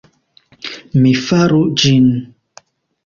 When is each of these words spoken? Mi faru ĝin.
Mi 1.03 1.13
faru 1.25 1.61
ĝin. 1.83 2.09